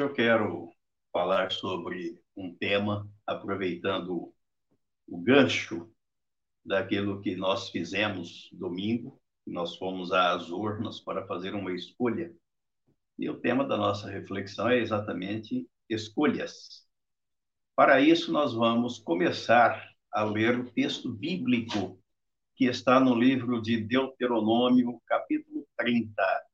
[0.00, 0.72] Hoje eu quero
[1.12, 4.32] falar sobre um tema, aproveitando
[5.06, 5.92] o gancho
[6.64, 9.20] daquilo que nós fizemos domingo.
[9.46, 12.34] Nós fomos às urnas para fazer uma escolha.
[13.18, 16.88] E o tema da nossa reflexão é exatamente escolhas.
[17.76, 22.02] Para isso, nós vamos começar a ler o texto bíblico
[22.56, 26.49] que está no livro de Deuteronômio, capítulo 30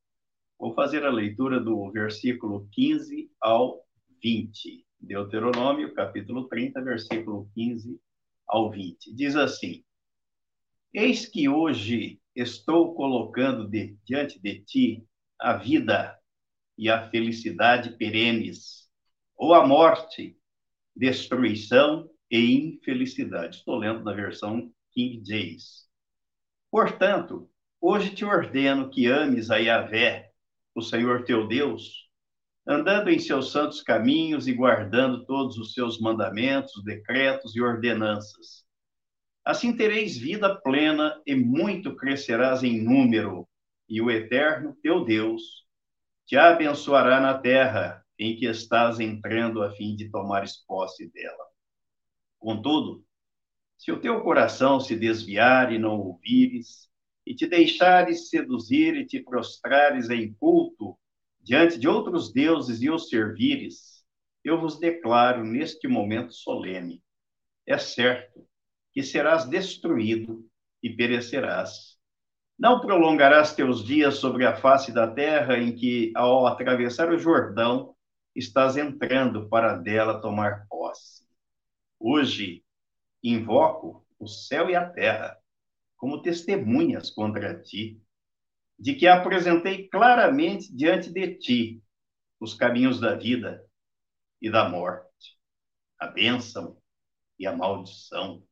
[0.58, 3.84] Vou fazer a leitura do versículo 15 ao
[4.22, 4.86] 20.
[4.98, 8.00] Deuteronômio, capítulo 30, versículo 15
[8.46, 9.14] ao 20.
[9.14, 9.84] Diz assim:
[10.92, 15.06] Eis que hoje estou colocando de, diante de ti
[15.38, 16.18] a vida
[16.78, 18.88] e a felicidade perenes,
[19.36, 20.38] ou a morte,
[20.94, 23.56] destruição e infelicidade.
[23.56, 25.86] Estou lendo na versão King James.
[26.70, 30.30] Portanto, hoje te ordeno que ames a Yahvé,
[30.76, 32.06] o Senhor teu Deus,
[32.68, 38.66] andando em seus santos caminhos e guardando todos os seus mandamentos, decretos e ordenanças.
[39.42, 43.48] Assim tereis vida plena e muito crescerás em número,
[43.88, 45.64] e o Eterno teu Deus
[46.26, 51.44] te abençoará na terra em que estás entrando a fim de tomares posse dela.
[52.38, 53.02] Contudo,
[53.78, 56.90] se o teu coração se desviar e não ouvires,
[57.26, 60.96] e te deixares seduzir e te prostrares em culto
[61.42, 64.04] diante de outros deuses e os servires,
[64.44, 67.02] eu vos declaro neste momento solene:
[67.66, 68.46] é certo
[68.92, 70.48] que serás destruído
[70.82, 71.96] e perecerás.
[72.58, 77.94] Não prolongarás teus dias sobre a face da terra em que, ao atravessar o Jordão,
[78.34, 81.26] estás entrando para dela tomar posse.
[81.98, 82.64] Hoje
[83.22, 85.36] invoco o céu e a terra
[85.96, 88.00] como testemunhas contra ti,
[88.78, 91.82] de que apresentei claramente diante de ti
[92.38, 93.64] os caminhos da vida
[94.40, 95.38] e da morte,
[95.98, 96.76] a bênção
[97.38, 98.42] e a maldição.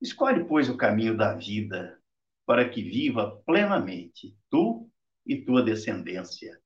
[0.00, 2.00] Escolhe, pois, o caminho da vida,
[2.44, 4.90] para que viva plenamente tu
[5.24, 6.60] e tua descendência,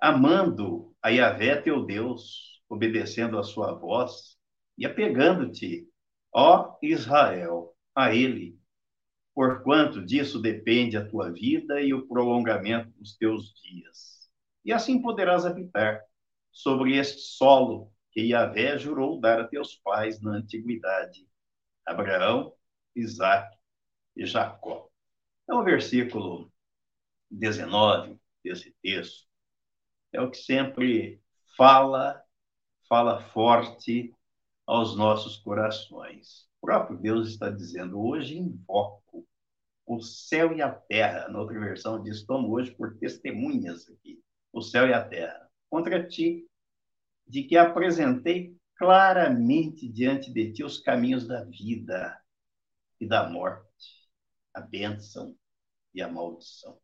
[0.00, 4.36] amando a Yahvé teu Deus, obedecendo a sua voz
[4.76, 5.88] e apegando-te,
[6.32, 8.58] ó Israel, a ele
[9.36, 14.30] porquanto disso depende a tua vida e o prolongamento dos teus dias.
[14.64, 16.02] E assim poderás habitar
[16.50, 21.28] sobre este solo que Yahvé jurou dar a teus pais na antiguidade,
[21.84, 22.54] Abraão,
[22.94, 23.54] Isaac
[24.16, 24.88] e Jacó.
[25.42, 26.50] Então, o versículo
[27.30, 29.28] 19 desse texto
[30.14, 31.20] é o que sempre
[31.58, 32.24] fala,
[32.88, 34.14] fala forte
[34.66, 36.48] aos nossos corações.
[36.62, 39.25] O próprio Deus está dizendo: hoje invoco
[39.86, 41.28] o céu e a terra.
[41.28, 46.06] Na outra versão diz: tomo hoje por testemunhas aqui, o céu e a terra, contra
[46.06, 46.46] ti,
[47.26, 52.20] de que apresentei claramente diante de ti os caminhos da vida
[53.00, 54.10] e da morte,
[54.52, 55.36] a bênção
[55.94, 56.78] e a maldição.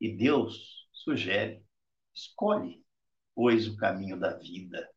[0.00, 1.64] E Deus sugere:
[2.14, 2.84] escolhe,
[3.34, 4.88] pois, o caminho da vida.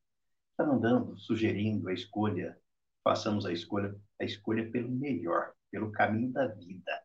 [0.51, 2.57] Está mandando, sugerindo a escolha
[3.07, 7.01] façamos a escolha, a escolha pelo melhor, pelo caminho da vida,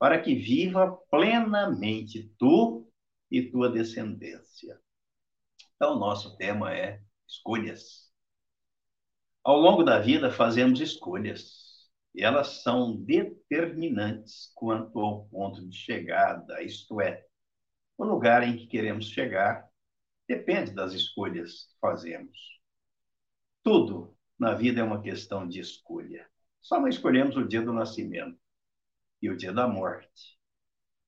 [0.00, 2.90] para que viva plenamente tu
[3.30, 4.80] e tua descendência.
[5.76, 8.10] Então, nosso tema é escolhas.
[9.44, 16.62] Ao longo da vida, fazemos escolhas, e elas são determinantes quanto ao ponto de chegada,
[16.62, 17.26] isto é,
[17.98, 19.68] o lugar em que queremos chegar
[20.26, 22.38] depende das escolhas que fazemos.
[23.62, 26.26] Tudo na vida é uma questão de escolha.
[26.62, 28.39] Só não escolhemos o dia do nascimento
[29.20, 30.38] e o dia da morte.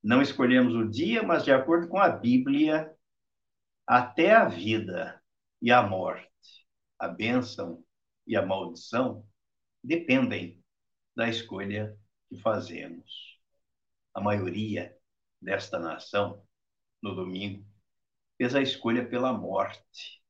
[0.02, 2.94] Não escolhemos o dia, mas de acordo com a Bíblia,
[3.86, 5.22] até a vida
[5.60, 6.66] e a morte,
[6.98, 7.84] a bênção
[8.26, 9.26] e a maldição
[9.82, 10.62] dependem
[11.14, 11.96] da escolha
[12.28, 13.38] que fazemos.
[14.14, 14.96] A maioria
[15.40, 16.44] desta nação,
[17.02, 17.64] no domingo,
[18.36, 20.22] fez a escolha pela morte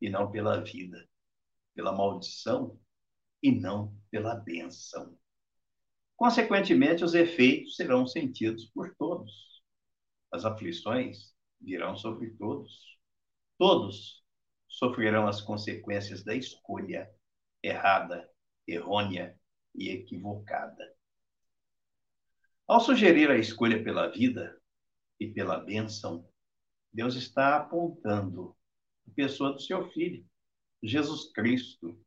[0.00, 1.08] e não pela vida
[1.74, 2.78] pela maldição
[3.42, 5.18] e não pela bênção.
[6.20, 9.62] Consequentemente, os efeitos serão sentidos por todos.
[10.30, 12.98] As aflições virão sobre todos.
[13.56, 14.22] Todos
[14.68, 17.10] sofrerão as consequências da escolha
[17.62, 18.30] errada,
[18.66, 19.34] errônea
[19.74, 20.94] e equivocada.
[22.68, 24.60] Ao sugerir a escolha pela vida
[25.18, 26.28] e pela bênção,
[26.92, 28.54] Deus está apontando
[29.08, 30.22] a pessoa do seu filho,
[30.82, 31.98] Jesus Cristo,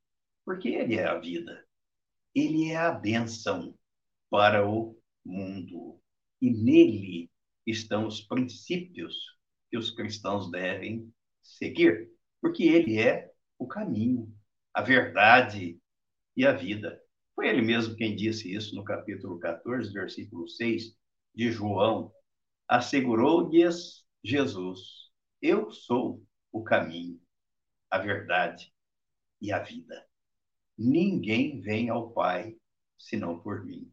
[0.46, 1.66] porque Ele é a vida,
[2.36, 3.76] Ele é a bênção
[4.34, 6.02] para o mundo.
[6.42, 7.30] E nele
[7.68, 9.16] estão os princípios
[9.70, 11.14] que os cristãos devem
[11.44, 12.10] seguir.
[12.42, 14.36] porque ele é o caminho,
[14.74, 15.80] a verdade
[16.36, 17.00] e a vida.
[17.36, 20.98] Foi ele mesmo quem disse isso no capítulo 14, versículo 6
[21.36, 22.12] de João.
[22.68, 25.12] Assegurou-lhes Jesus:
[25.44, 27.22] Eu sou o caminho,
[27.88, 28.74] a verdade
[29.40, 30.08] e a vida.
[30.76, 32.58] Ninguém vem ao Pai
[32.98, 33.93] senão por mim.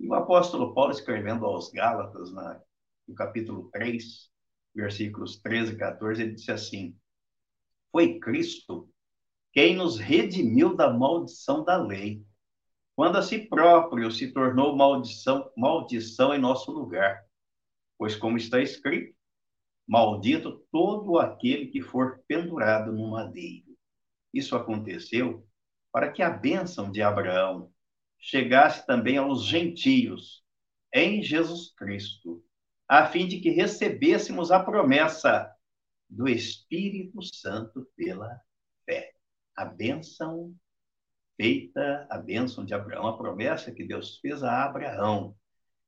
[0.00, 2.58] E o apóstolo Paulo, escrevendo aos Gálatas, na,
[3.06, 4.30] no capítulo 3,
[4.74, 6.96] versículos 13 e 14, ele disse assim:
[7.92, 8.88] Foi Cristo
[9.52, 12.24] quem nos redimiu da maldição da lei,
[12.96, 17.22] quando a si próprio se tornou maldição, maldição em nosso lugar.
[17.98, 19.14] Pois, como está escrito,
[19.86, 23.76] maldito todo aquele que for pendurado no madeiro.
[24.32, 25.46] Isso aconteceu
[25.92, 27.70] para que a bênção de Abraão
[28.20, 30.44] chegasse também aos gentios
[30.92, 32.44] em Jesus Cristo,
[32.88, 35.50] a fim de que recebêssemos a promessa
[36.08, 38.40] do Espírito Santo pela
[38.84, 39.12] fé.
[39.56, 40.54] A bênção
[41.36, 45.36] feita, a bênção de Abraão, a promessa que Deus fez a Abraão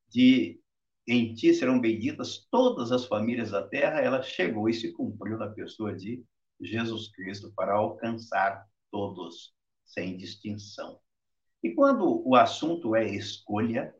[0.08, 0.62] de
[1.06, 5.48] em ti serão benditas todas as famílias da terra, ela chegou e se cumpriu na
[5.48, 6.24] pessoa de
[6.60, 9.52] Jesus Cristo para alcançar todos,
[9.84, 11.00] sem distinção.
[11.62, 13.94] E quando o assunto é escolha,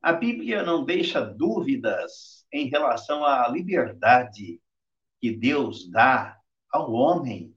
[0.00, 4.60] a Bíblia não deixa dúvidas em relação à liberdade
[5.20, 6.38] que Deus dá
[6.70, 7.54] ao homem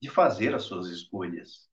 [0.00, 1.68] de fazer as suas escolhas,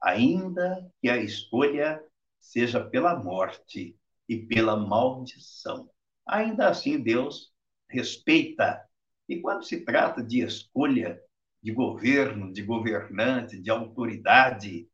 [0.00, 2.04] ainda que a escolha
[2.38, 3.96] seja pela morte
[4.28, 5.90] e pela maldição.
[6.26, 7.52] Ainda assim, Deus
[7.88, 8.86] respeita.
[9.28, 11.20] E quando se trata de escolha
[11.62, 14.88] de governo, de governante, de autoridade,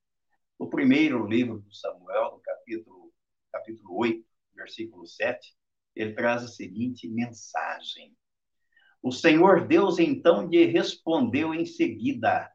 [0.59, 3.13] o primeiro livro de Samuel, no capítulo,
[3.53, 4.25] capítulo 8,
[4.55, 5.57] versículo 7,
[5.95, 8.15] ele traz a seguinte mensagem.
[9.01, 12.53] O Senhor Deus então lhe respondeu em seguida: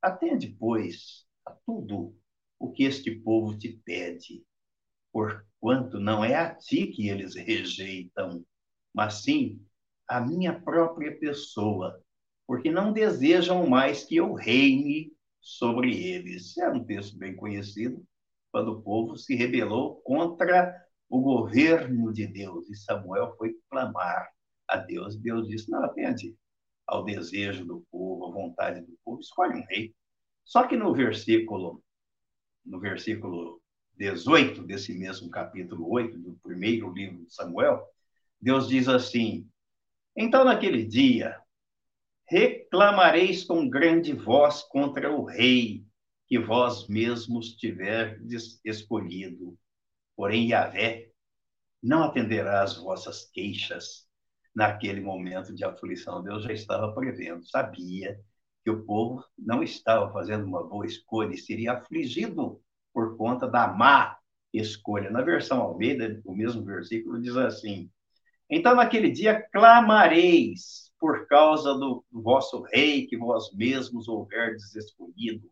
[0.00, 2.16] Atende, pois, a tudo
[2.58, 4.44] o que este povo te pede,
[5.12, 8.46] porquanto não é a ti que eles rejeitam,
[8.94, 9.60] mas sim
[10.06, 12.00] a minha própria pessoa,
[12.46, 15.12] porque não desejam mais que eu reine
[15.42, 16.56] sobre eles.
[16.56, 18.02] É um texto bem conhecido,
[18.52, 20.74] quando o povo se rebelou contra
[21.10, 24.30] o governo de Deus, e Samuel foi clamar
[24.68, 25.16] a Deus.
[25.16, 26.34] Deus disse: Não, atende
[26.86, 29.94] ao desejo do povo, à vontade do povo, escolhe um rei.
[30.44, 31.82] Só que no versículo,
[32.64, 33.60] no versículo
[33.96, 37.86] 18 desse mesmo capítulo 8 do primeiro livro de Samuel,
[38.40, 39.46] Deus diz assim:
[40.16, 41.41] Então naquele dia
[42.32, 45.84] reclamareis com grande voz contra o rei
[46.26, 49.54] que vós mesmos tiverdes escolhido.
[50.16, 51.10] Porém, Yahvé
[51.82, 54.08] não atenderá às vossas queixas
[54.54, 56.22] naquele momento de aflição.
[56.22, 58.18] Deus já estava prevendo, sabia
[58.64, 62.62] que o povo não estava fazendo uma boa escolha e seria afligido
[62.94, 64.16] por conta da má
[64.54, 65.10] escolha.
[65.10, 67.90] Na versão Almeida, o mesmo versículo diz assim:
[68.48, 75.50] Então naquele dia clamareis por causa do, vosso rei que vós mesmos houverdes escolhido,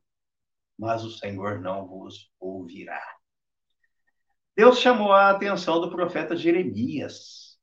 [0.78, 3.02] mas o Senhor não vos ouvirá.
[4.56, 7.58] Deus chamou a atenção do profeta Jeremias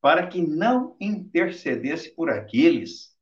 [0.00, 3.16] para que não intercedesse por aqueles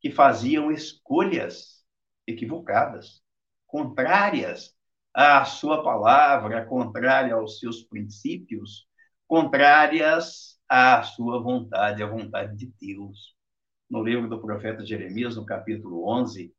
[0.00, 1.84] que faziam escolhas
[2.26, 3.22] equivocadas,
[3.64, 4.74] contrárias
[5.14, 8.88] à sua palavra, contrárias aos seus princípios,
[9.28, 13.35] contrárias à sua vontade, à vontade de Deus.
[13.88, 16.54] No livro do profeta Jeremias, no capítulo 11,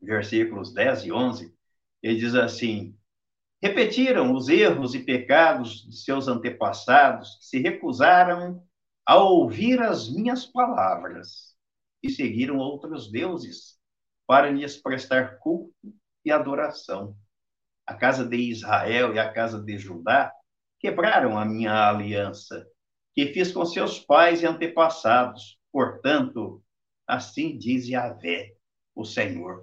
[0.00, 1.54] versículos 10 e 11,
[2.02, 2.96] ele diz assim:
[3.62, 8.62] Repetiram os erros e pecados de seus antepassados, que se recusaram
[9.06, 11.56] a ouvir as minhas palavras
[12.02, 13.78] e seguiram outros deuses
[14.26, 15.74] para lhes prestar culto
[16.24, 17.16] e adoração.
[17.86, 20.32] A casa de Israel e a casa de Judá
[20.80, 22.66] quebraram a minha aliança,
[23.14, 25.58] que fiz com seus pais e antepassados.
[25.76, 26.64] Portanto,
[27.06, 28.54] assim diz Yahvé,
[28.94, 29.62] o Senhor.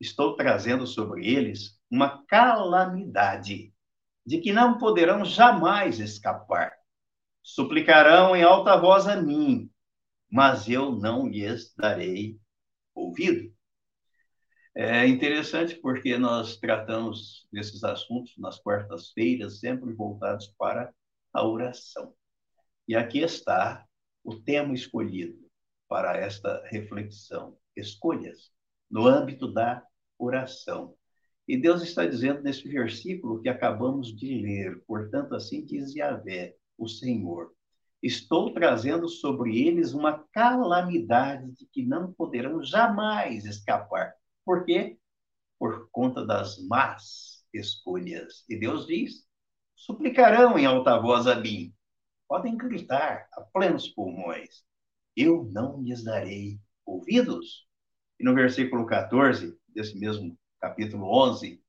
[0.00, 3.70] Estou trazendo sobre eles uma calamidade,
[4.24, 6.72] de que não poderão jamais escapar.
[7.42, 9.70] Suplicarão em alta voz a mim,
[10.30, 12.40] mas eu não lhes darei
[12.94, 13.54] ouvido.
[14.74, 20.94] É interessante porque nós tratamos desses assuntos nas quartas-feiras, sempre voltados para
[21.30, 22.14] a oração.
[22.88, 23.86] E aqui está
[24.26, 25.38] o tema escolhido
[25.88, 28.50] para esta reflexão: escolhas
[28.90, 29.82] no âmbito da
[30.18, 30.96] oração.
[31.46, 36.88] E Deus está dizendo nesse versículo que acabamos de ler, portanto, assim diz Yahvé, o
[36.88, 37.52] Senhor.
[38.02, 44.12] estou trazendo sobre eles uma calamidade de que não poderão jamais escapar.
[44.44, 44.98] Por quê?
[45.56, 48.44] Por conta das más escolhas.
[48.48, 49.24] E Deus diz:
[49.76, 51.72] suplicarão em alta voz a mim,
[52.28, 54.64] podem gritar a plenos pulmões,
[55.16, 57.66] eu não lhes darei ouvidos.
[58.18, 61.62] E no versículo 14 desse mesmo capítulo 11,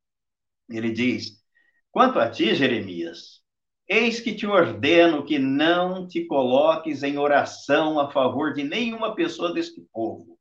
[0.69, 1.43] ele diz:
[1.91, 3.41] Quanto a ti, Jeremias,
[3.89, 9.53] Eis que te ordeno que não te coloques em oração a favor de nenhuma pessoa
[9.53, 10.37] deste povo.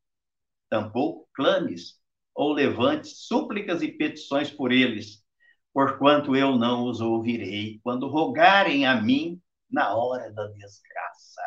[0.68, 1.94] Tampouco clames
[2.34, 5.24] ou levantes súplicas e petições por eles,
[5.72, 11.42] porquanto eu não os ouvirei quando rogarem a mim na hora da desgraça.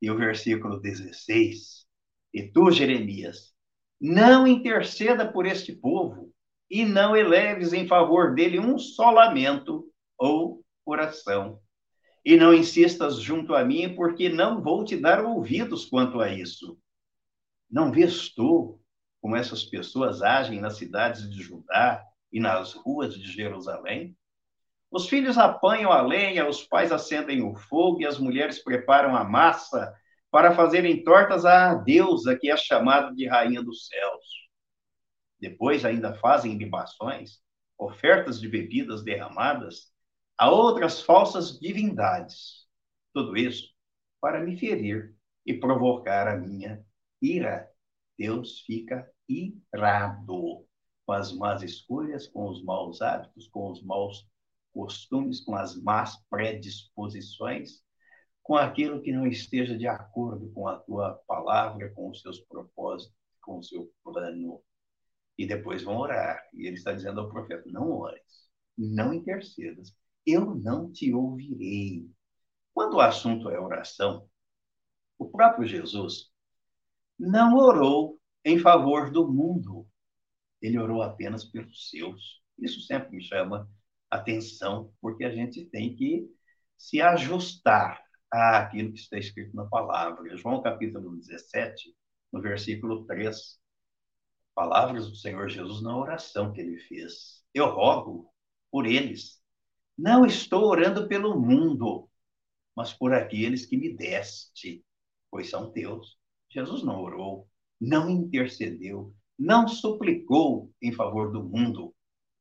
[0.00, 1.86] E o versículo 16:
[2.32, 3.54] E tu, Jeremias,
[4.00, 6.32] não interceda por este povo,
[6.70, 11.60] e não eleves em favor dele um só lamento ou oração.
[12.24, 16.78] E não insistas junto a mim, porque não vou te dar ouvidos quanto a isso.
[17.68, 18.80] Não vês tu
[19.20, 24.16] como essas pessoas agem nas cidades de Judá e nas ruas de Jerusalém?
[24.90, 29.22] Os filhos apanham a lenha, os pais acendem o fogo e as mulheres preparam a
[29.22, 29.94] massa
[30.30, 34.24] para fazerem tortas à deusa que é chamada de Rainha dos Céus.
[35.38, 37.38] Depois ainda fazem libações,
[37.78, 39.92] ofertas de bebidas derramadas
[40.36, 42.66] a outras falsas divindades.
[43.14, 43.68] Tudo isso
[44.20, 45.14] para me ferir
[45.46, 46.84] e provocar a minha
[47.22, 47.70] ira.
[48.18, 50.66] Deus fica irado
[51.06, 54.28] com as más escolhas, com os maus hábitos, com os maus
[54.72, 57.82] costumes, com as más predisposições,
[58.42, 63.14] com aquilo que não esteja de acordo com a tua palavra, com os seus propósitos,
[63.40, 64.62] com o seu plano.
[65.38, 66.42] E depois vão orar.
[66.52, 68.22] E ele está dizendo ao profeta: não ores,
[68.76, 69.94] não intercedas,
[70.26, 72.08] eu não te ouvirei.
[72.74, 74.28] Quando o assunto é oração,
[75.18, 76.30] o próprio Jesus
[77.18, 79.86] não orou em favor do mundo.
[80.62, 82.42] Ele orou apenas pelos seus.
[82.58, 83.68] Isso sempre me chama
[84.10, 86.26] atenção, porque a gente tem que
[86.76, 90.36] se ajustar àquilo que está escrito na palavra.
[90.36, 91.94] João capítulo 17,
[92.32, 93.58] no versículo 3,
[94.54, 97.44] palavras do Senhor Jesus na oração que ele fez.
[97.54, 98.32] Eu rogo
[98.70, 99.40] por eles
[100.02, 102.08] não estou orando pelo mundo,
[102.74, 104.82] mas por aqueles que me deste,
[105.30, 106.18] pois são teus.
[106.48, 107.46] Jesus não orou,
[107.78, 111.94] não intercedeu, não suplicou em favor do mundo,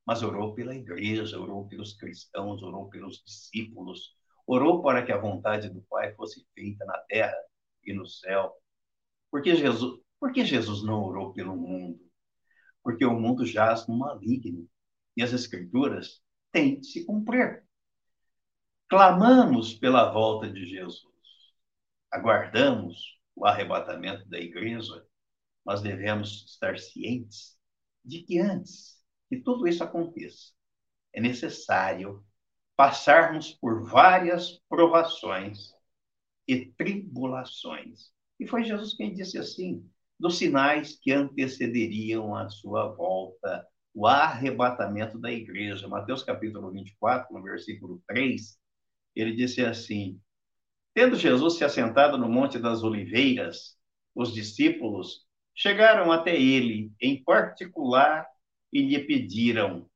[0.10, 4.16] mas orou pela igreja, orou pelos cristãos, orou pelos discípulos,
[4.48, 7.38] orou para que a vontade do Pai fosse feita na terra
[7.84, 8.52] e no céu.
[9.30, 12.00] Porque Jesus, porque Jesus não orou pelo mundo?
[12.82, 14.68] Porque o mundo jaz no maligno.
[15.16, 17.64] E as escrituras tem de se cumprir.
[18.88, 21.04] Clamamos pela volta de Jesus.
[22.12, 25.06] Aguardamos o arrebatamento da igreja,
[25.64, 27.56] mas devemos estar cientes
[28.04, 28.99] de que antes
[29.30, 30.52] que tudo isso aconteça,
[31.14, 32.26] é necessário
[32.76, 35.74] passarmos por várias provações
[36.48, 38.12] e tribulações.
[38.40, 39.88] E foi Jesus quem disse assim:
[40.20, 45.88] dos sinais que antecederiam a sua volta o arrebatamento da igreja.
[45.88, 48.58] Mateus capítulo 24, no versículo 3,
[49.16, 50.20] ele disse assim:
[50.94, 53.78] Tendo Jesus se assentado no Monte das Oliveiras,
[54.16, 58.26] os discípulos chegaram até ele em particular
[58.72, 59.90] e lhe pediram: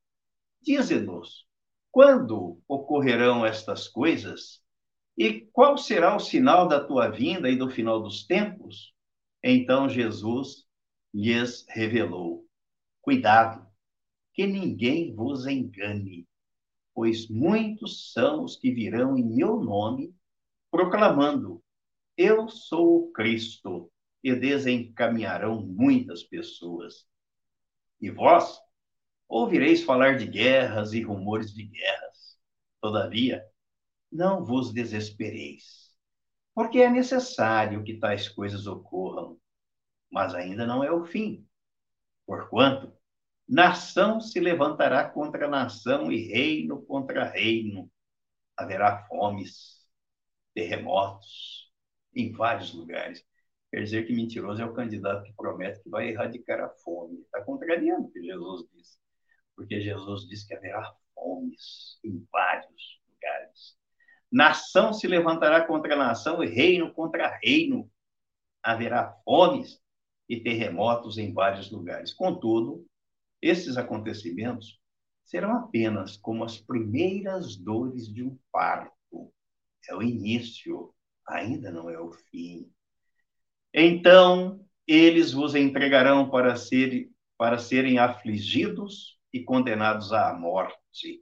[0.62, 1.46] Dize-nos,
[1.92, 4.62] quando ocorrerão estas coisas?
[5.18, 8.94] E qual será o sinal da tua vinda e do final dos tempos?
[9.44, 10.66] Então Jesus
[11.14, 12.48] lhes revelou:
[13.02, 13.68] Cuidado,
[14.34, 16.28] que ninguém vos engane,
[16.94, 20.16] pois muitos são os que virão em meu nome,
[20.72, 21.64] proclamando:
[22.18, 23.92] Eu sou o Cristo,
[24.24, 27.06] e desencaminharão muitas pessoas.
[28.00, 28.58] E vós
[29.42, 32.38] ouvireis falar de guerras e rumores de guerras.
[32.82, 33.44] Todavia,
[34.12, 35.92] não vos desespereis,
[36.54, 39.40] porque é necessário que tais coisas ocorram,
[40.12, 41.46] mas ainda não é o fim.
[42.26, 42.94] Porquanto
[43.48, 47.92] Nação se levantará contra nação e reino contra reino.
[48.58, 49.86] Haverá fomes,
[50.54, 51.72] terremotos
[52.16, 53.24] em vários lugares.
[53.72, 57.20] Quer dizer que mentiroso é o candidato que promete que vai erradicar a fome.
[57.22, 58.98] Está contrariando o que Jesus disse.
[59.56, 63.78] Porque Jesus disse que haverá fomes em vários lugares.
[64.32, 67.90] Nação se levantará contra nação e reino contra reino.
[68.62, 69.82] Haverá fomes
[70.28, 72.14] e terremotos em vários lugares.
[72.14, 72.86] Contudo,
[73.42, 74.80] esses acontecimentos
[75.24, 78.94] serão apenas como as primeiras dores de um parto.
[79.90, 80.94] é o início,
[81.28, 82.72] ainda não é o fim.
[83.74, 91.22] Então eles vos entregarão para, ser, para serem afligidos e condenados à morte,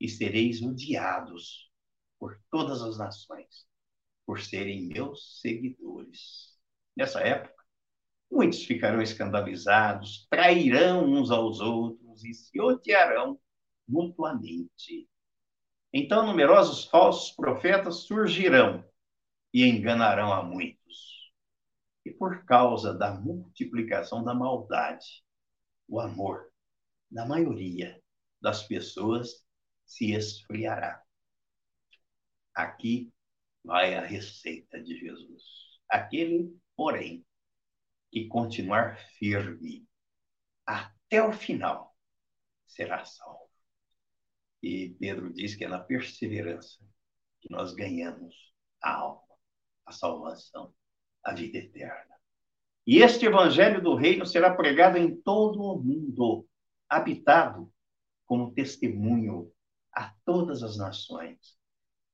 [0.00, 1.70] e sereis odiados
[2.18, 3.66] por todas as nações,
[4.26, 6.58] por serem meus seguidores.
[6.96, 7.62] Nessa época,
[8.30, 13.38] muitos ficarão escandalizados, trairão uns aos outros e se odiarão
[13.86, 15.08] mutuamente.
[15.92, 18.84] Então, numerosos falsos profetas surgirão
[19.52, 21.32] e enganarão a muitos.
[22.04, 25.22] E por causa da multiplicação da maldade,
[25.86, 26.51] o amor
[27.12, 28.02] da maioria
[28.40, 29.44] das pessoas
[29.84, 31.02] se esfriará.
[32.54, 33.12] Aqui
[33.62, 35.42] vai a receita de Jesus.
[35.88, 37.24] Aquele, porém,
[38.10, 39.86] que continuar firme
[40.66, 41.94] até o final
[42.66, 43.50] será salvo.
[44.62, 46.82] E Pedro diz que é na perseverança
[47.40, 48.34] que nós ganhamos
[48.82, 49.34] a alma,
[49.84, 50.74] a salvação,
[51.22, 52.16] a vida eterna.
[52.86, 56.48] E este evangelho do reino será pregado em todo o mundo,
[56.92, 57.72] habitado
[58.26, 59.50] como testemunho
[59.94, 61.38] a todas as nações.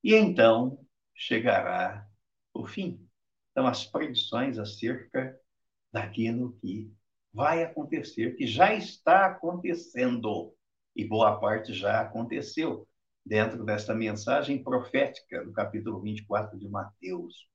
[0.04, 2.06] E então chegará
[2.54, 3.04] o fim.
[3.50, 5.37] Então, as predições acerca
[5.92, 6.92] daquilo que
[7.32, 10.54] vai acontecer, que já está acontecendo,
[10.94, 12.87] e boa parte já aconteceu
[13.26, 17.49] dentro desta mensagem profética do capítulo 24 de Mateus,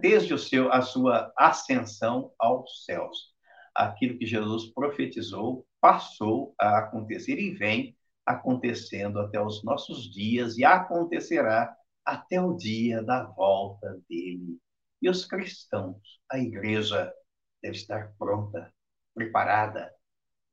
[0.00, 3.34] desde o seu, a sua ascensão aos céus.
[3.74, 10.64] Aquilo que Jesus profetizou passou a acontecer e vem acontecendo até os nossos dias e
[10.64, 14.58] acontecerá até o dia da volta dele.
[15.02, 17.12] E os cristãos, a igreja,
[17.62, 18.72] deve estar pronta,
[19.14, 19.92] preparada,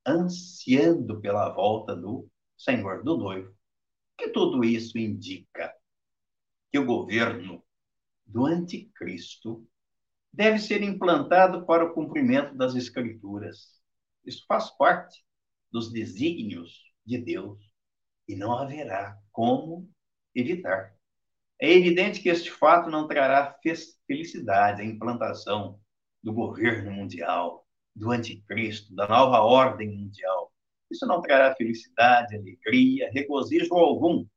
[0.05, 3.53] ansiando pela volta do Senhor do noivo.
[4.17, 5.73] Que tudo isso indica
[6.71, 7.63] que o governo
[8.25, 9.67] do anticristo
[10.33, 13.76] deve ser implantado para o cumprimento das escrituras.
[14.27, 15.23] Isso faz parte
[15.71, 17.57] dos desígnios de Deus
[18.27, 19.89] e não haverá como
[20.35, 20.93] evitar.
[21.59, 23.57] É evidente que este fato não trará
[24.05, 25.79] felicidade, a implantação
[26.21, 30.53] do governo mundial, do anticristo, da nova ordem mundial.
[30.91, 34.27] Isso não trará felicidade, alegria, regozijo algum,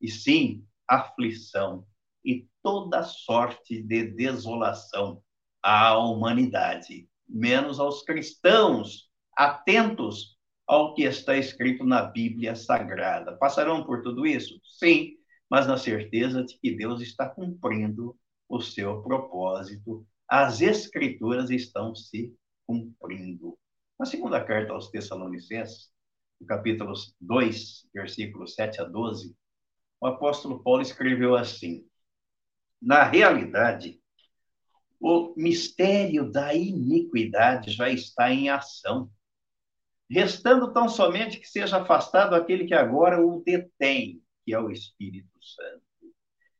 [0.00, 1.84] e sim aflição
[2.24, 5.22] e toda sorte de desolação
[5.60, 9.07] à humanidade, menos aos cristãos
[9.38, 13.36] atentos ao que está escrito na Bíblia Sagrada.
[13.38, 14.60] Passarão por tudo isso?
[14.64, 15.12] Sim,
[15.48, 22.36] mas na certeza de que Deus está cumprindo o seu propósito as escrituras estão se
[22.66, 23.58] cumprindo.
[23.98, 25.90] Na segunda carta aos Tessalonicenses,
[26.38, 29.34] no capítulo 2, versículos 7 a 12,
[29.98, 31.88] o apóstolo Paulo escreveu assim:
[32.80, 33.98] Na realidade,
[35.00, 39.10] o mistério da iniquidade já está em ação,
[40.10, 45.30] restando tão somente que seja afastado aquele que agora o detém, que é o Espírito
[45.42, 45.82] Santo.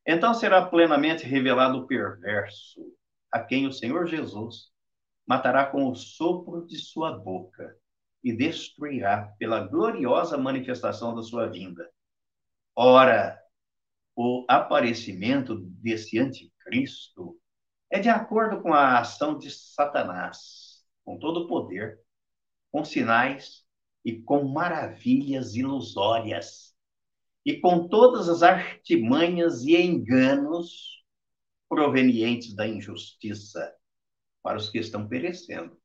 [0.06, 2.80] Então será plenamente revelado o perverso
[3.32, 4.70] a quem o Senhor Jesus
[5.26, 7.76] matará com o sopro de sua boca
[8.24, 11.88] e destruirá pela gloriosa manifestação da sua vinda.
[12.74, 13.38] Ora,
[14.16, 17.38] o aparecimento desse anticristo
[17.90, 22.00] é de acordo com a ação de Satanás, com todo o poder,
[22.70, 23.64] com sinais
[24.04, 26.74] e com maravilhas ilusórias,
[27.44, 31.02] e com todas as artimanhas e enganos
[31.68, 33.74] provenientes da injustiça
[34.42, 35.78] para os que estão perecendo,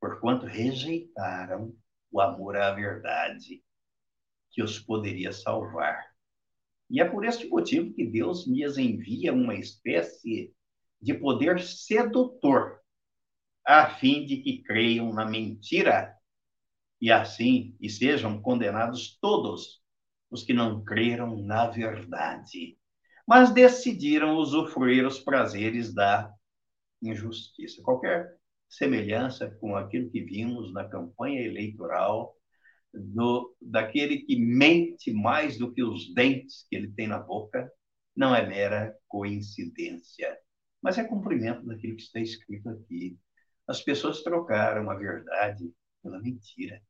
[0.00, 1.74] porquanto rejeitaram
[2.10, 3.62] o amor à verdade
[4.50, 6.12] que os poderia salvar.
[6.90, 10.54] E é por este motivo que Deus me envia uma espécie
[11.00, 12.81] de poder sedutor,
[13.66, 16.16] a fim de que creiam na mentira
[17.00, 19.82] e assim e sejam condenados todos
[20.30, 22.78] os que não creram na verdade
[23.26, 26.32] mas decidiram usufruir os prazeres da
[27.02, 27.82] injustiça.
[27.82, 28.36] Qualquer
[28.68, 32.34] semelhança com aquilo que vimos na campanha eleitoral
[32.92, 37.70] do, daquele que mente mais do que os dentes que ele tem na boca
[38.14, 40.38] não é mera coincidência,
[40.82, 43.18] mas é cumprimento daquilo que está escrito aqui.
[43.66, 45.72] As pessoas trocaram a verdade
[46.02, 46.82] pela mentira.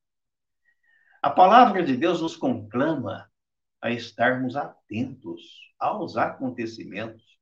[1.20, 3.30] A palavra de Deus nos conclama
[3.80, 5.42] a estarmos atentos
[5.78, 7.32] aos acontecimentos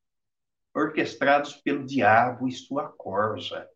[0.75, 3.69] orquestrados pelo diabo e sua corja,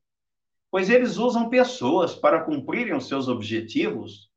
[0.71, 4.31] pois eles usam pessoas para cumprirem os seus objetivos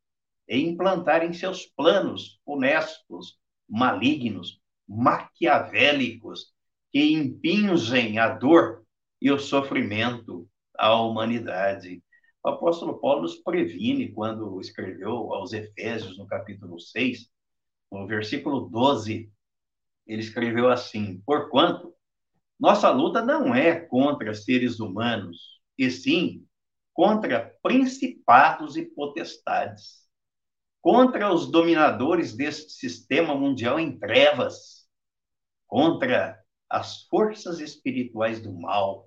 [0.48, 6.54] e implantarem seus planos honestos, malignos, maquiavélicos
[6.92, 8.84] que impingem a dor
[9.22, 12.04] e o sofrimento à humanidade.
[12.44, 17.30] O apóstolo Paulo nos previne quando escreveu aos Efésios, no capítulo 6,
[17.92, 19.32] no versículo 12,
[20.06, 21.94] ele escreveu assim: Porquanto
[22.60, 26.48] nossa luta não é contra seres humanos, e sim
[26.94, 30.08] contra principados e potestades,
[30.82, 34.88] contra os dominadores deste sistema mundial em trevas,
[35.68, 39.07] contra as forças espirituais do mal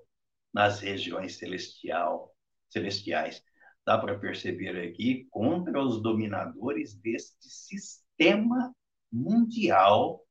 [0.53, 2.35] nas regiões celestial,
[2.69, 3.43] celestiais.
[3.85, 8.73] Dá para perceber aqui contra os dominadores deste sistema
[9.11, 10.25] mundial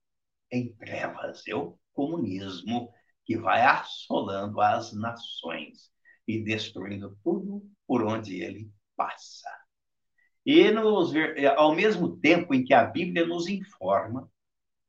[0.50, 2.92] em trevas, é o comunismo
[3.24, 5.90] que vai assolando as nações
[6.26, 9.48] e destruindo tudo por onde ele passa.
[10.44, 11.12] E nos,
[11.56, 14.28] ao mesmo tempo em que a Bíblia nos informa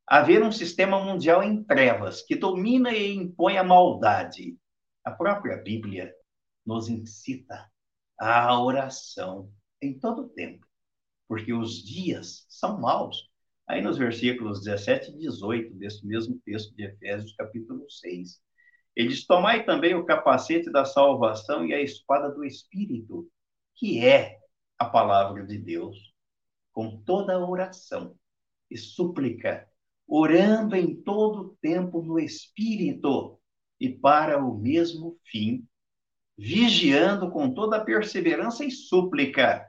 [0.07, 4.57] haver um sistema mundial em trevas que domina e impõe a maldade,
[5.03, 6.13] a própria Bíblia
[6.65, 7.69] nos incita
[8.19, 10.65] à oração em todo o tempo,
[11.27, 13.29] porque os dias são maus.
[13.67, 18.39] Aí nos versículos 17 e 18 desse mesmo texto de Efésios, capítulo 6,
[18.95, 23.29] ele diz: Tomai também o capacete da salvação e a espada do Espírito,
[23.75, 24.37] que é
[24.77, 26.13] a palavra de Deus,
[26.73, 28.15] com toda oração
[28.69, 29.67] e súplica,
[30.07, 33.40] orando em todo tempo no Espírito
[33.81, 35.67] e para o mesmo fim,
[36.37, 39.67] vigiando com toda perseverança e súplica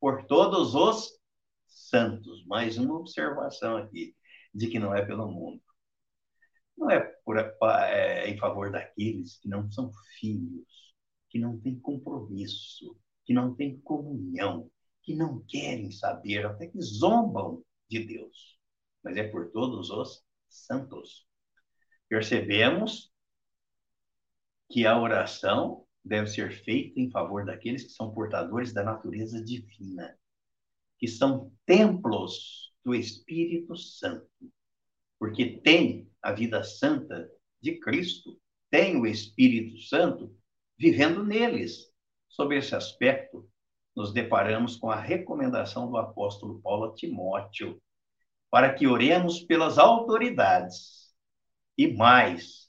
[0.00, 1.12] por todos os
[1.66, 2.44] santos.
[2.46, 4.16] Mais uma observação aqui,
[4.52, 5.62] de que não é pelo mundo
[6.82, 10.94] não é, por, é em favor daqueles que não são filhos,
[11.30, 14.70] que não têm compromisso, que não têm comunhão,
[15.02, 18.58] que não querem saber, até que zombam de Deus.
[19.02, 21.26] Mas é por todos os santos.
[22.08, 23.11] Percebemos
[24.72, 30.18] que a oração deve ser feita em favor daqueles que são portadores da natureza divina,
[30.98, 34.26] que são templos do Espírito Santo,
[35.18, 37.30] porque tem a vida santa
[37.60, 40.34] de Cristo, tem o Espírito Santo
[40.78, 41.92] vivendo neles.
[42.28, 43.46] Sob esse aspecto,
[43.94, 47.80] nos deparamos com a recomendação do apóstolo Paulo a Timóteo,
[48.50, 51.14] para que oremos pelas autoridades.
[51.76, 52.61] E mais,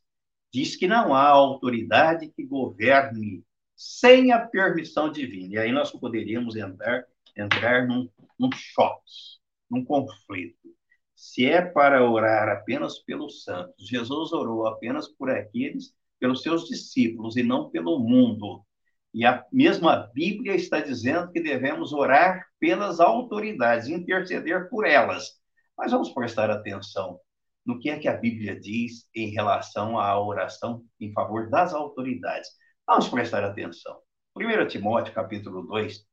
[0.53, 3.43] diz que não há autoridade que governe
[3.75, 5.55] sem a permissão divina.
[5.55, 7.03] E aí nós poderíamos entrar,
[7.35, 8.07] entrar num,
[8.39, 9.39] num choque,
[9.69, 10.69] num conflito.
[11.15, 17.35] Se é para orar apenas pelos santos, Jesus orou apenas por aqueles, pelos seus discípulos
[17.35, 18.63] e não pelo mundo.
[19.13, 25.39] E a mesma Bíblia está dizendo que devemos orar pelas autoridades, interceder por elas.
[25.77, 27.19] Mas vamos prestar atenção
[27.65, 32.49] no que é que a Bíblia diz em relação à oração em favor das autoridades.
[32.85, 34.01] Vamos prestar atenção.
[34.35, 36.05] 1 Timóteo, capítulo 2,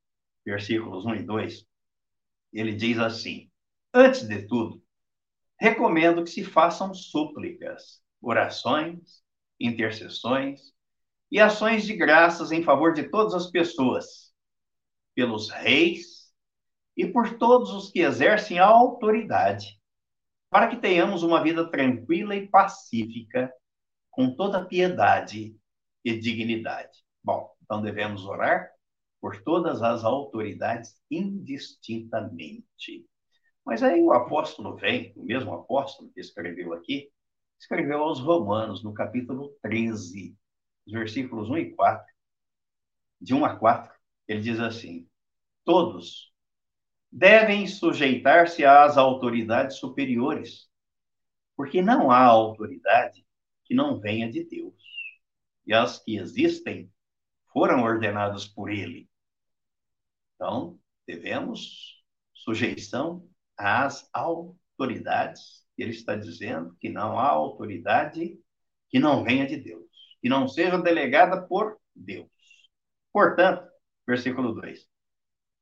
[0.44, 1.66] versículos 1 e 2,
[2.52, 3.50] ele diz assim:
[3.92, 4.82] Antes de tudo,
[5.58, 9.22] recomendo que se façam súplicas, orações,
[9.58, 10.60] intercessões
[11.30, 14.32] e ações de graças em favor de todas as pessoas,
[15.14, 16.30] pelos reis
[16.96, 19.79] e por todos os que exercem a autoridade,
[20.50, 23.52] para que tenhamos uma vida tranquila e pacífica,
[24.10, 25.56] com toda piedade
[26.04, 26.98] e dignidade.
[27.22, 28.68] Bom, então devemos orar
[29.20, 33.06] por todas as autoridades indistintamente.
[33.64, 37.12] Mas aí o apóstolo vem, o mesmo apóstolo que escreveu aqui,
[37.58, 40.36] escreveu aos Romanos, no capítulo 13,
[40.88, 42.12] versículos 1 e 4.
[43.20, 43.94] De 1 a 4,
[44.26, 45.06] ele diz assim:
[45.64, 46.29] Todos
[47.11, 50.68] devem sujeitar-se às autoridades superiores,
[51.57, 53.27] porque não há autoridade
[53.64, 54.75] que não venha de Deus.
[55.66, 56.90] E as que existem
[57.53, 59.09] foram ordenadas por ele.
[60.35, 65.66] Então, devemos sujeição às autoridades.
[65.77, 68.38] Ele está dizendo que não há autoridade
[68.88, 69.87] que não venha de Deus,
[70.20, 72.29] que não seja delegada por Deus.
[73.12, 73.68] Portanto,
[74.07, 74.89] versículo 2: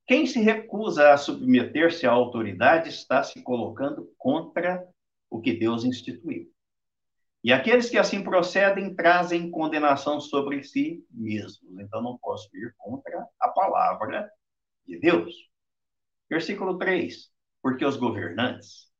[0.09, 4.85] quem se recusa a submeter-se à autoridade está se colocando contra
[5.31, 6.51] o que Deus instituiu.
[7.45, 11.79] E aqueles que assim procedem trazem condenação sobre si mesmos.
[11.79, 14.29] Então não posso ir contra a palavra
[14.85, 15.33] de Deus.
[16.29, 17.31] Versículo 3
[17.63, 18.91] porque os governantes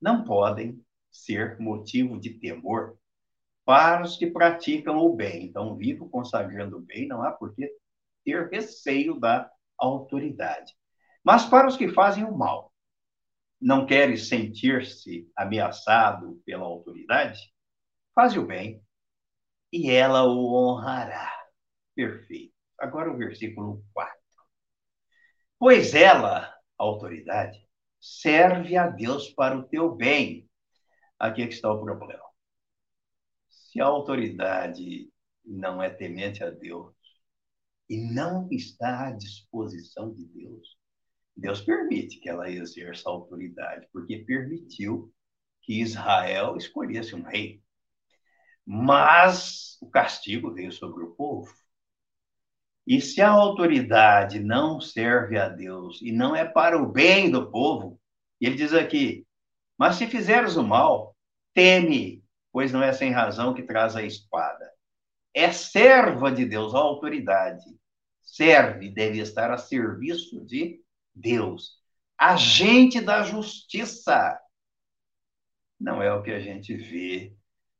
[0.00, 2.96] não podem ser motivo de temor
[3.64, 5.46] para os que praticam o bem.
[5.46, 7.70] Então, vivo consagrando o bem, não há por que
[8.24, 9.50] ter receio da
[9.84, 10.72] autoridade.
[11.24, 12.72] Mas para os que fazem o mal,
[13.60, 17.40] não queres sentir-se ameaçado pela autoridade,
[18.14, 18.82] faz o bem
[19.72, 21.32] e ela o honrará.
[21.94, 22.52] Perfeito.
[22.78, 24.12] Agora o versículo 4.
[25.58, 27.64] Pois ela, a autoridade,
[28.00, 30.48] serve a Deus para o teu bem.
[31.18, 32.24] Aqui é que está o problema.
[33.48, 35.08] Se a autoridade
[35.44, 36.92] não é temente a Deus
[37.92, 40.78] e não está à disposição de Deus,
[41.36, 45.12] Deus permite que ela exerça a autoridade, porque permitiu
[45.60, 47.62] que Israel escolhesse um rei.
[48.64, 51.52] Mas o castigo veio sobre o povo.
[52.86, 57.50] E se a autoridade não serve a Deus e não é para o bem do
[57.50, 58.00] povo,
[58.40, 59.26] ele diz aqui:
[59.76, 61.14] Mas se fizeres o mal,
[61.52, 64.72] teme, pois não é sem razão que traz a espada.
[65.34, 67.81] É serva de Deus, a autoridade.
[68.22, 70.82] Serve, deve estar a serviço de
[71.14, 71.80] Deus,
[72.16, 74.38] agente da justiça.
[75.78, 77.36] Não é o que a gente vê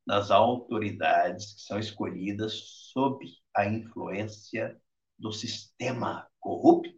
[0.07, 2.53] nas autoridades que são escolhidas
[2.93, 3.25] sob
[3.55, 4.81] a influência
[5.19, 6.93] do sistema corrupto,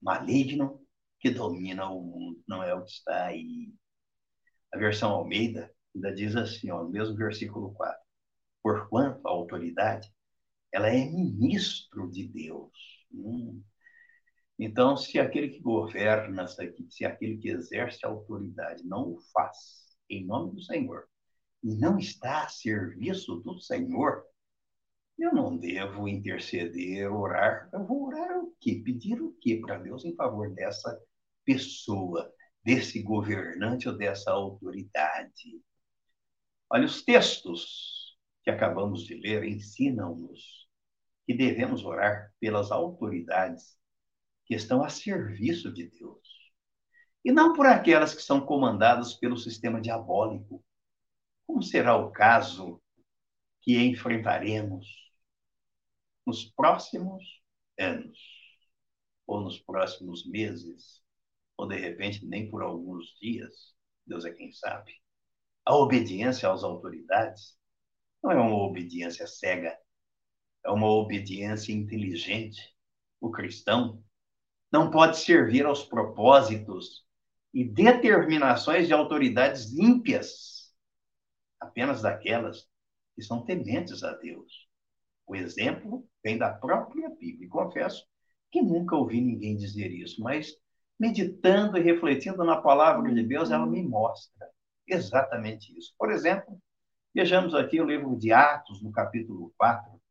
[0.00, 0.84] maligno,
[1.20, 2.42] que domina o mundo.
[2.46, 3.72] Não é o que está aí.
[4.74, 7.96] A versão Almeida ainda diz assim, ó, no mesmo versículo 4.
[8.62, 10.12] Porquanto a autoridade,
[10.72, 12.72] ela é ministro de Deus.
[13.12, 13.62] Hum.
[14.58, 19.56] Então, se aquele que governa, se aquele que exerce a autoridade não o faz
[20.08, 21.08] em nome do Senhor
[21.62, 24.24] e não está a serviço do Senhor,
[25.18, 27.68] eu não devo interceder, orar.
[27.72, 28.82] Eu vou orar o quê?
[28.84, 30.98] Pedir o quê para Deus em favor dessa
[31.44, 32.32] pessoa,
[32.64, 35.62] desse governante ou dessa autoridade?
[36.70, 40.61] Olha, os textos que acabamos de ler ensinam-nos
[41.32, 43.76] que devemos orar pelas autoridades
[44.44, 46.20] que estão a serviço de Deus.
[47.24, 50.62] E não por aquelas que são comandadas pelo sistema diabólico,
[51.46, 52.82] como será o caso
[53.62, 54.86] que enfrentaremos
[56.26, 57.24] nos próximos
[57.78, 58.18] anos,
[59.26, 61.02] ou nos próximos meses,
[61.56, 63.74] ou de repente nem por alguns dias,
[64.06, 64.92] Deus é quem sabe.
[65.64, 67.56] A obediência às autoridades
[68.22, 69.78] não é uma obediência cega,
[70.64, 72.60] é uma obediência inteligente.
[73.20, 74.02] O cristão
[74.70, 77.04] não pode servir aos propósitos
[77.52, 80.72] e determinações de autoridades ímpias,
[81.60, 82.66] apenas daquelas
[83.14, 84.66] que são tementes a Deus.
[85.26, 87.48] O exemplo vem da própria Bíblia.
[87.48, 88.04] Confesso
[88.50, 90.56] que nunca ouvi ninguém dizer isso, mas
[90.98, 94.48] meditando e refletindo na palavra de Deus, ela me mostra
[94.86, 95.94] exatamente isso.
[95.98, 96.60] Por exemplo,
[97.14, 100.01] vejamos aqui o livro de Atos, no capítulo 4,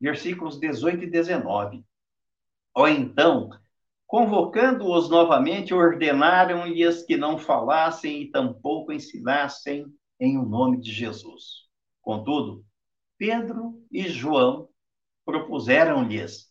[0.00, 1.84] versículos 18 e 19.
[2.74, 3.50] Ou então,
[4.14, 11.64] Convocando-os novamente, ordenaram-lhes que não falassem e tampouco ensinassem em o nome de Jesus.
[12.00, 12.64] Contudo,
[13.18, 14.68] Pedro e João
[15.24, 16.48] propuseram-lhes: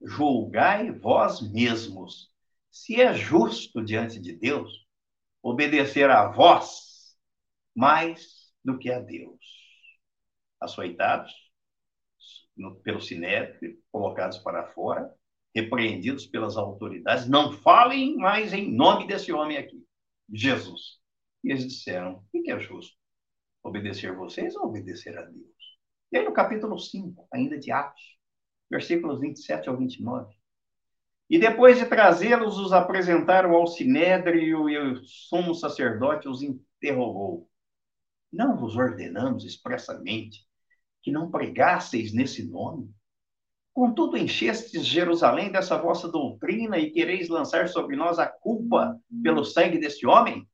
[0.00, 2.30] Julgai vós mesmos
[2.70, 4.86] se é justo diante de Deus
[5.42, 7.14] obedecer a vós
[7.74, 9.38] mais do que a Deus.
[10.58, 11.30] Açoitados
[12.82, 15.12] pelo sinédrio, colocados para fora,
[15.54, 19.84] repreendidos pelas autoridades, não falem mais em nome desse homem aqui,
[20.32, 20.98] Jesus.
[21.42, 22.96] E eles disseram: o que é justo?
[23.62, 25.56] Obedecer vocês ou obedecer a Deus?
[26.12, 28.16] E aí, no capítulo 5, ainda de Atos,
[28.70, 30.34] versículos 27 ao 29.
[31.28, 37.50] E depois de trazê-los, os apresentaram ao sinédrio e o sumo sacerdote os interrogou.
[38.32, 40.45] Não vos ordenamos expressamente
[41.06, 42.92] que não pregasseis nesse nome?
[43.72, 49.78] Contudo, enchestes Jerusalém dessa vossa doutrina e quereis lançar sobre nós a culpa pelo sangue
[49.78, 50.50] deste homem?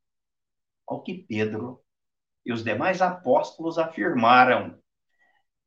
[0.86, 1.82] Ao que Pedro
[2.44, 4.78] e os demais apóstolos afirmaram: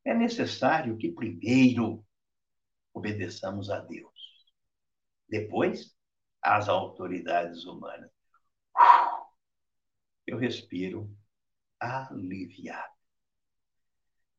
[0.06, 2.06] é necessário que primeiro
[2.94, 4.14] obedeçamos a Deus,
[5.28, 5.96] depois
[6.44, 8.12] às autoridades humanas.
[10.28, 11.10] Eu respiro
[11.80, 12.95] aliviado.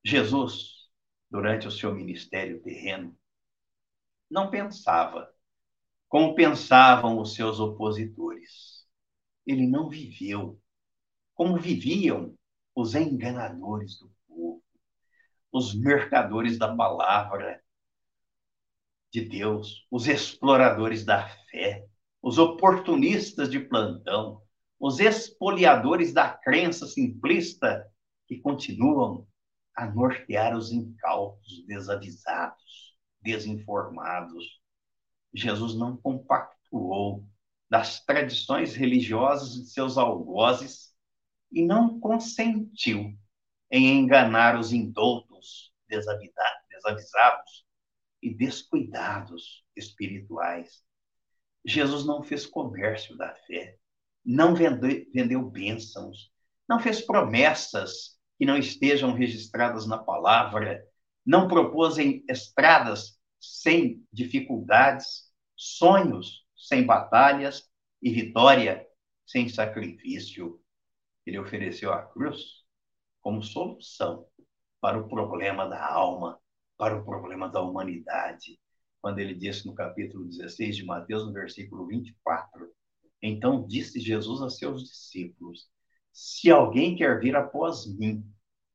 [0.07, 0.89] Jesus
[1.29, 3.19] durante o seu ministério terreno,
[4.31, 5.29] não pensava
[6.09, 8.87] como pensavam os seus opositores.
[9.45, 10.61] Ele não viveu
[11.35, 12.39] como viviam
[12.73, 14.63] os enganadores do povo,
[15.51, 17.61] os mercadores da palavra
[19.13, 21.85] de Deus, os exploradores da fé,
[22.23, 24.41] os oportunistas de plantão,
[24.79, 27.85] os espoliadores da crença simplista
[28.29, 29.27] que continuam
[29.77, 34.61] a nortear os incautos, desavisados, desinformados.
[35.35, 37.29] Jesus não compactuou
[37.69, 40.95] das tradições religiosas de seus algozes
[41.53, 43.15] e não consentiu
[43.71, 47.67] em enganar os indoutos, desavisados
[48.23, 50.83] e descuidados espirituais.
[51.65, 53.77] Jesus não fez comércio da fé,
[54.25, 56.33] não vendeu, vendeu bênçãos,
[56.69, 60.85] não fez promessas que não estejam registradas na palavra,
[61.25, 67.69] não propôs em estradas sem dificuldades, sonhos sem batalhas
[68.03, 68.87] e vitória
[69.27, 70.61] sem sacrifício.
[71.25, 72.65] Ele ofereceu a cruz
[73.21, 74.27] como solução
[74.81, 76.39] para o problema da alma,
[76.77, 78.61] para o problema da humanidade.
[79.01, 82.73] Quando ele disse no capítulo 16 de Mateus, no versículo 24:
[83.21, 85.69] Então disse Jesus a seus discípulos:
[86.19, 88.27] Se alguém quer vir após mim,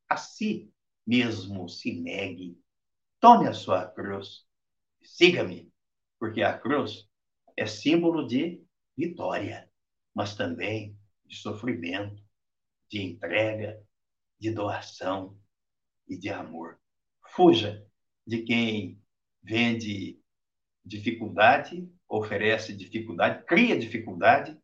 [0.07, 0.71] a si
[1.07, 2.55] mesmo se negue,
[3.19, 4.45] tome a sua cruz,
[5.01, 5.73] siga-me,
[6.19, 7.09] porque a cruz
[7.57, 8.63] é símbolo de
[8.95, 9.67] vitória,
[10.13, 12.23] mas também de sofrimento,
[12.87, 13.83] de entrega,
[14.39, 15.35] de doação
[16.07, 16.79] e de amor.
[17.29, 17.83] Fuja
[18.23, 19.01] de quem
[19.41, 20.21] vende
[20.85, 24.55] dificuldade, oferece dificuldade, cria dificuldade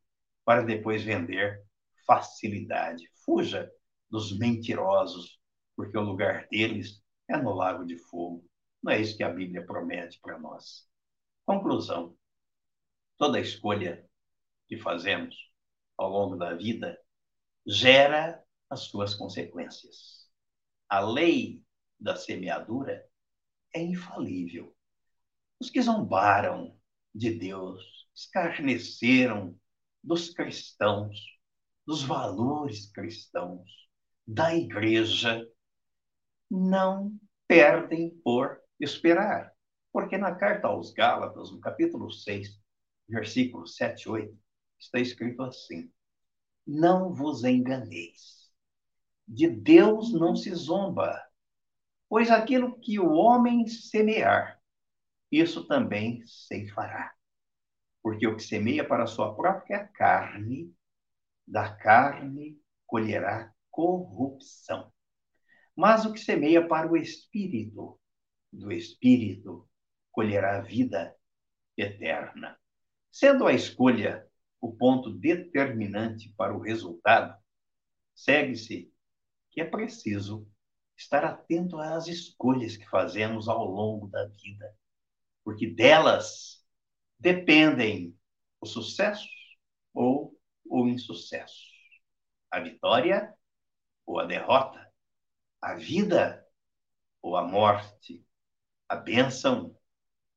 [0.45, 1.66] para depois vender
[2.07, 3.11] facilidade.
[3.25, 3.69] Fuja
[4.09, 5.39] dos mentirosos,
[5.75, 8.43] porque o lugar deles é no lago de fogo.
[8.81, 10.87] Não é isso que a Bíblia promete para nós.
[11.45, 12.17] Conclusão:
[13.17, 14.07] toda escolha
[14.67, 15.35] que fazemos
[15.97, 16.97] ao longo da vida
[17.65, 20.29] gera as suas consequências.
[20.89, 21.61] A lei
[21.99, 23.05] da semeadura
[23.73, 24.75] é infalível.
[25.59, 26.79] Os que zombaram
[27.13, 29.59] de Deus, escarneceram
[30.03, 31.36] dos cristãos,
[31.87, 33.71] dos valores cristãos,
[34.27, 35.47] da igreja,
[36.51, 39.53] não perdem por esperar.
[39.93, 42.59] Porque na carta aos Gálatas, no capítulo 6,
[43.07, 44.37] versículos 7 e 8,
[44.77, 45.89] está escrito assim:
[46.67, 48.51] Não vos enganeis,
[49.25, 51.17] de Deus não se zomba,
[52.09, 54.61] pois aquilo que o homem semear,
[55.31, 57.13] isso também ceifará.
[58.03, 60.75] Porque o que semeia para a sua própria carne,
[61.47, 64.91] da carne colherá corrupção.
[65.75, 67.99] Mas o que semeia para o espírito,
[68.51, 69.69] do espírito
[70.11, 71.15] colherá vida
[71.77, 72.59] eterna.
[73.11, 74.27] Sendo a escolha
[74.59, 77.37] o ponto determinante para o resultado,
[78.13, 78.91] segue-se
[79.51, 80.47] que é preciso
[80.95, 84.75] estar atento às escolhas que fazemos ao longo da vida,
[85.43, 86.65] porque delas
[87.19, 88.17] dependem
[88.59, 89.27] o sucesso
[89.93, 90.36] ou
[90.69, 91.65] o insucesso,
[92.51, 93.33] a vitória
[94.05, 94.91] ou a derrota,
[95.61, 96.45] a vida
[97.21, 98.25] ou a morte,
[98.87, 99.77] a bênção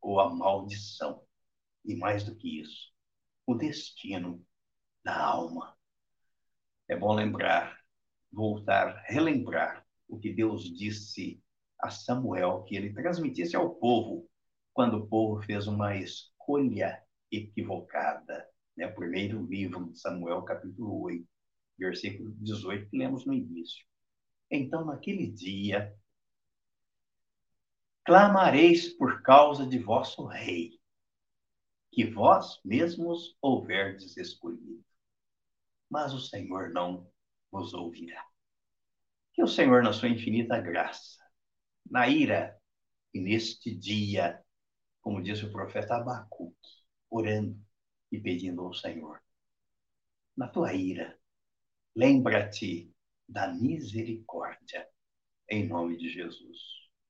[0.01, 1.25] ou a maldição
[1.85, 2.93] e mais do que isso,
[3.47, 4.45] o destino
[5.05, 5.77] da alma.
[6.89, 7.79] É bom lembrar,
[8.33, 11.43] voltar, relembrar o que Deus disse
[11.79, 14.29] a Samuel, que ele transmitisse ao povo
[14.73, 18.50] quando o povo fez uma escolha equivocada.
[18.81, 18.87] Né?
[18.87, 21.29] O primeiro livro de Samuel, capítulo 8,
[21.79, 23.85] versículo 18, que lemos no início.
[24.51, 25.95] Então, naquele dia,
[28.07, 30.81] clamareis por causa de vosso rei
[31.93, 34.83] que vós mesmos houverdes escolhido.
[35.91, 37.07] Mas o Senhor não
[37.51, 38.25] vos ouvirá.
[39.35, 41.23] Que o Senhor, na sua infinita graça,
[41.89, 42.59] na ira
[43.13, 44.43] e neste dia,
[45.03, 46.57] como disse o profeta Abacuque,
[47.11, 47.61] orando
[48.11, 49.21] e pedindo ao Senhor,
[50.37, 51.19] na tua ira,
[51.95, 52.93] lembra-te
[53.29, 54.89] da misericórdia,
[55.49, 56.59] em nome de Jesus.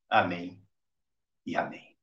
[0.08, 0.62] Amém
[1.46, 1.96] e amém.